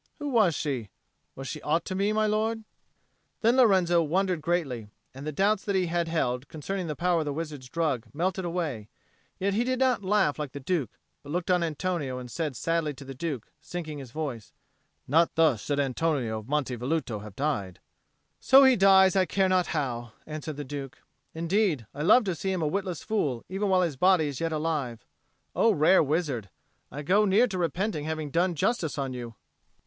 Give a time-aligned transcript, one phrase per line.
[0.17, 0.89] Who was she?
[1.35, 2.63] Was she aught to me, my lord?"
[3.41, 7.25] Then Lorenzo wondered greatly, and the doubts that he had held concerning the power of
[7.25, 8.89] the wizard's drug melted away;
[9.37, 10.89] yet he did not laugh like the Duke,
[11.21, 14.51] but looked on Antonio and said sadly to the Duke, sinking his voice,
[15.07, 17.79] "Not thus should Antonio of Monte Velluto have died."
[18.39, 20.97] "So he dies, I care not how," answered the Duke.
[21.35, 24.51] "Indeed, I love to see him a witless fool even while his body is yet
[24.51, 25.05] alive.
[25.55, 26.49] O rare wizard,
[26.91, 29.35] I go near to repenting having done justice on you!